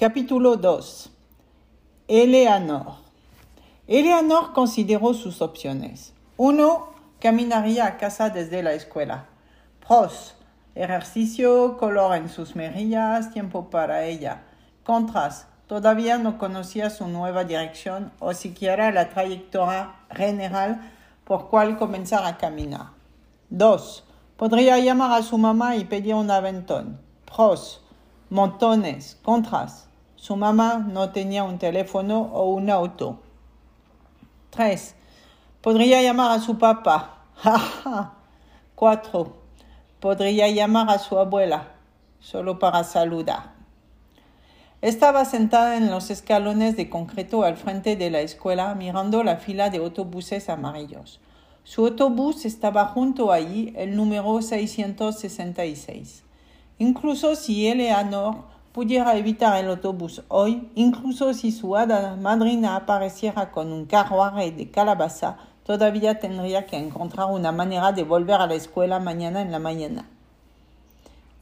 [0.00, 1.10] Capítulo 2.
[2.08, 2.94] Eleanor.
[3.86, 6.14] Eleanor consideró sus opciones.
[6.38, 9.26] Uno, caminaría a casa desde la escuela.
[9.86, 10.36] Pros,
[10.74, 14.44] ejercicio, color en sus mejillas, tiempo para ella.
[14.84, 20.80] Contras, todavía no conocía su nueva dirección o siquiera la trayectoria general
[21.24, 22.86] por cual comenzar a caminar.
[23.50, 24.04] 2.
[24.38, 26.98] Podría llamar a su mamá y pedir un aventón.
[27.26, 27.84] Pros,
[28.30, 29.18] montones.
[29.22, 29.89] Contras,
[30.20, 33.20] su mamá no tenía un teléfono o un auto.
[34.50, 34.94] 3.
[35.62, 37.24] Podría llamar a su papá.
[38.74, 39.36] 4.
[39.98, 41.68] Podría llamar a su abuela,
[42.18, 43.54] solo para saludar.
[44.82, 49.70] Estaba sentada en los escalones de concreto al frente de la escuela mirando la fila
[49.70, 51.18] de autobuses amarillos.
[51.64, 56.24] Su autobús estaba junto allí, el número 666.
[56.78, 63.72] Incluso si Eleanor pudiera evitar el autobús hoy, incluso si su hada madrina apareciera con
[63.72, 68.98] un carruaje de calabaza, todavía tendría que encontrar una manera de volver a la escuela
[68.98, 70.08] mañana en la mañana.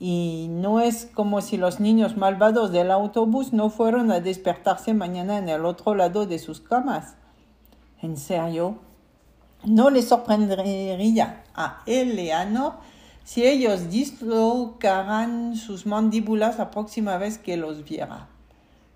[0.01, 5.39] Y no es como si los niños malvados del autobús no fueron a despertarse mañana
[5.39, 7.17] en el otro lado de sus camas.
[8.01, 8.77] ¿En serio?
[9.65, 12.75] ¿No le sorprendería a Eleanor
[13.29, 18.27] si ellos dislocaran sus mandíbulas la próxima vez que los viera.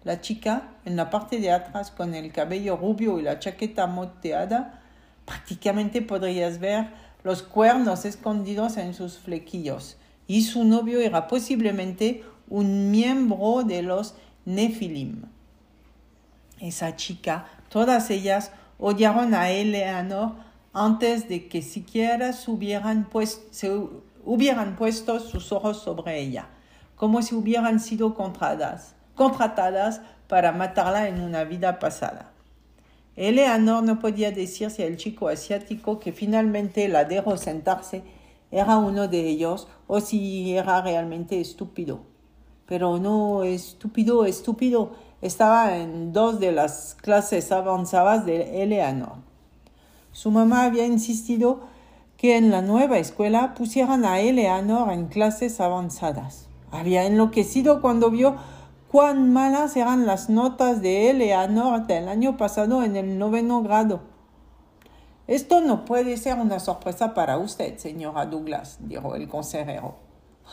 [0.05, 4.81] La chica, en la parte de atrás con el cabello rubio y la chaqueta moteada,
[5.27, 6.87] prácticamente podrías ver
[7.23, 14.15] los cuernos escondidos en sus flequillos, y su novio era posiblemente un miembro de los
[14.47, 15.25] Nefilim.
[16.59, 20.37] Esa chica, todas ellas odiaron a Eleanor
[20.73, 26.49] antes de que siquiera se hubieran puesto, hubieran puesto sus ojos sobre ella,
[26.97, 32.33] como si hubieran sido contratadas, contratadas para matarla en una vida pasada.
[33.17, 38.03] Eleanor no podía decir si el chico asiático que finalmente la dejó sentarse
[38.51, 42.01] era uno de ellos o si era realmente estúpido.
[42.67, 44.93] Pero no estúpido, estúpido.
[45.21, 49.17] Estaba en dos de las clases avanzadas de Eleanor.
[50.13, 51.61] Su mamá había insistido
[52.23, 56.47] que en la nueva escuela pusieran a Eleanor en clases avanzadas.
[56.71, 58.37] Había enloquecido cuando vio
[58.93, 64.03] cuán malas eran las notas de Eleanor del año pasado en el noveno grado.
[65.27, 69.97] Esto no puede ser una sorpresa para usted, señora Douglas, dijo el consejero.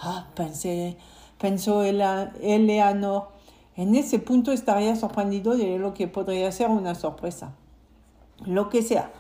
[0.02, 0.98] Ah, pensé,
[1.38, 3.28] pensó Eleanor.
[3.76, 7.54] En ese punto estaría sorprendido de lo que podría ser una sorpresa.
[8.44, 9.12] Lo que sea,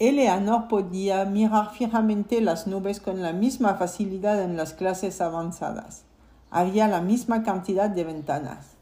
[0.00, 6.04] Eleanor podía mirar fijamente las nubes con la misma facilidad en las clases avanzadas.
[6.50, 8.76] Había la misma cantidad de ventanas.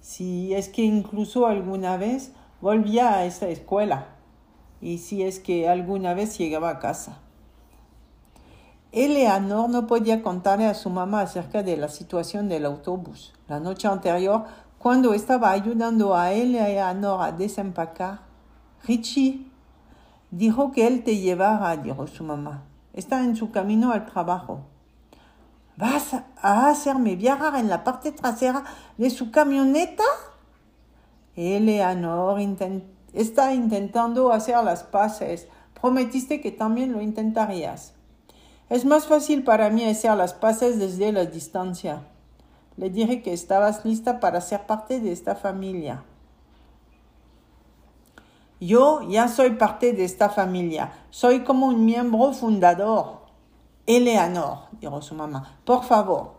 [0.00, 2.30] Si es que incluso alguna vez
[2.60, 4.06] volvía a esa escuela
[4.80, 7.18] y si es que alguna vez llegaba a casa.
[8.92, 13.32] Eleanor no podía contarle a su mamá acerca de la situación del autobús.
[13.48, 14.44] La noche anterior,
[14.78, 18.20] cuando estaba ayudando a Eleanor a desempacar,
[18.86, 19.49] Richie
[20.30, 22.62] Dijo que él te llevara, dijo su mamá.
[22.92, 24.60] Está en su camino al trabajo.
[25.76, 28.64] ¿Vas a hacerme viajar en la parte trasera
[28.98, 30.04] de su camioneta?
[31.34, 32.38] Eleanor
[33.12, 35.48] está intentando hacer las paces.
[35.80, 37.94] Prometiste que también lo intentarías.
[38.68, 42.02] Es más fácil para mí hacer las paces desde la distancia.
[42.76, 46.04] Le dije que estabas lista para ser parte de esta familia.
[48.60, 50.92] Yo ya soy parte de esta familia.
[51.08, 53.20] Soy como un miembro fundador.
[53.86, 56.34] Eleanor, dijo su mamá, por favor.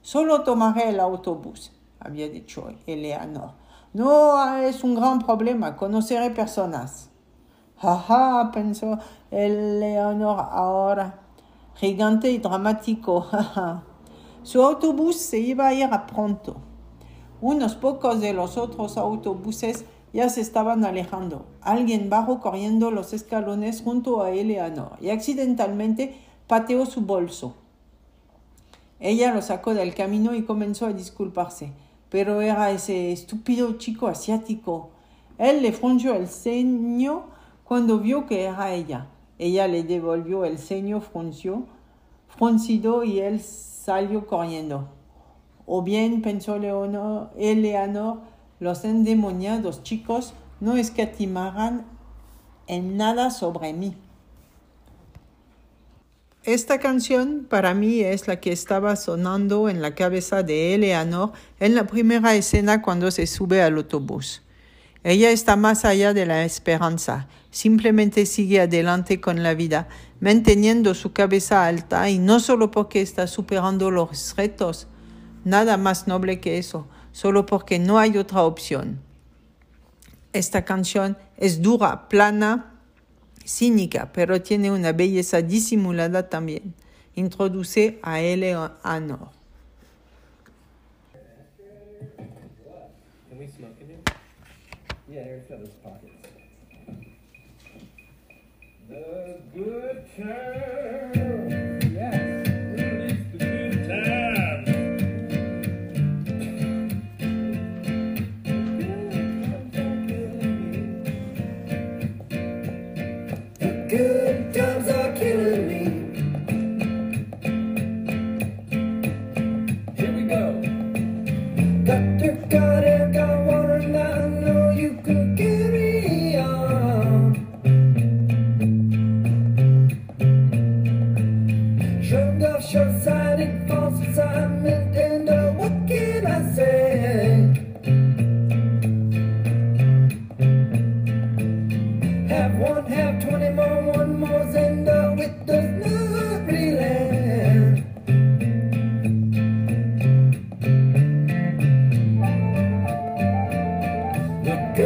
[0.00, 3.50] Solo tomaré el autobús, había dicho Eleanor.
[3.92, 7.10] No es un gran problema, conoceré personas.
[7.76, 8.98] Jaja, pensó
[9.30, 11.18] Eleanor ahora.
[11.74, 13.26] Gigante y dramático.
[14.44, 16.56] Su autobús se iba a ir a pronto.
[17.40, 19.84] Unos pocos de los otros autobuses
[20.18, 21.46] ya se estaban alejando.
[21.60, 26.16] Alguien bajó corriendo los escalones junto a Eleanor y accidentalmente
[26.48, 27.54] pateó su bolso.
[28.98, 31.70] Ella lo sacó del camino y comenzó a disculparse,
[32.08, 34.90] pero era ese estúpido chico asiático.
[35.38, 37.26] Él le frunció el ceño
[37.62, 39.06] cuando vio que era ella.
[39.38, 41.62] Ella le devolvió el ceño fruncio,
[42.26, 44.88] fruncido y él salió corriendo.
[45.64, 48.18] O bien, pensó Leonor, Eleanor,
[48.60, 51.86] los endemoniados chicos no escatimarán
[52.66, 53.96] en nada sobre mí.
[56.44, 61.74] Esta canción para mí es la que estaba sonando en la cabeza de Eleanor en
[61.74, 64.42] la primera escena cuando se sube al autobús.
[65.04, 69.88] Ella está más allá de la esperanza, simplemente sigue adelante con la vida,
[70.20, 74.88] manteniendo su cabeza alta y no solo porque está superando los retos,
[75.44, 79.00] nada más noble que eso, solo porque no hay otra opción.
[80.32, 82.74] Esta canción es dura, plana,
[83.44, 86.74] cínica, pero tiene una belleza disimulada también.
[87.14, 88.20] Introduce a
[93.80, 93.98] in here?
[95.08, 96.12] Yeah, got those pockets.
[98.88, 101.27] The good.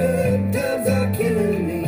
[0.02, 1.82] Good times are killing me.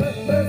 [0.00, 0.48] My buzz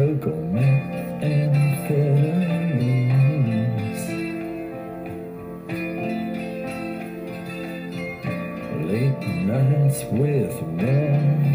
[0.00, 1.54] coconuts and
[1.86, 2.80] fillings.
[8.88, 11.49] Late nights with warm